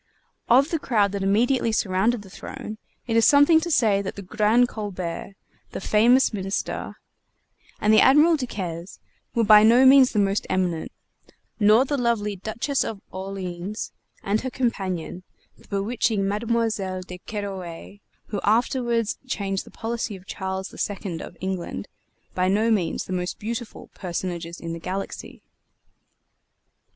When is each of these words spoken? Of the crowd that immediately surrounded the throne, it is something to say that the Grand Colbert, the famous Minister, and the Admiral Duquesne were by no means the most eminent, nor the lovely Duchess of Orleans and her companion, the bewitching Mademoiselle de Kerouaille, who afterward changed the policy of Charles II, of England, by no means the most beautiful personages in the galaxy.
Of 0.49 0.69
the 0.71 0.79
crowd 0.79 1.11
that 1.11 1.21
immediately 1.21 1.71
surrounded 1.71 2.23
the 2.23 2.29
throne, 2.31 2.79
it 3.05 3.15
is 3.15 3.23
something 3.27 3.61
to 3.61 3.69
say 3.69 4.01
that 4.01 4.15
the 4.15 4.23
Grand 4.23 4.67
Colbert, 4.67 5.35
the 5.73 5.79
famous 5.79 6.33
Minister, 6.33 6.95
and 7.79 7.93
the 7.93 8.01
Admiral 8.01 8.35
Duquesne 8.35 8.87
were 9.35 9.43
by 9.43 9.61
no 9.61 9.85
means 9.85 10.11
the 10.11 10.17
most 10.17 10.47
eminent, 10.49 10.91
nor 11.59 11.85
the 11.85 11.99
lovely 11.99 12.35
Duchess 12.35 12.83
of 12.83 12.99
Orleans 13.11 13.91
and 14.23 14.41
her 14.41 14.49
companion, 14.49 15.21
the 15.55 15.67
bewitching 15.67 16.27
Mademoiselle 16.27 17.01
de 17.03 17.19
Kerouaille, 17.19 17.99
who 18.29 18.41
afterward 18.43 19.05
changed 19.27 19.67
the 19.67 19.69
policy 19.69 20.15
of 20.15 20.25
Charles 20.25 20.73
II, 20.73 21.21
of 21.21 21.37
England, 21.41 21.87
by 22.33 22.47
no 22.47 22.71
means 22.71 23.03
the 23.03 23.13
most 23.13 23.37
beautiful 23.37 23.91
personages 23.93 24.59
in 24.59 24.73
the 24.73 24.79
galaxy. 24.79 25.43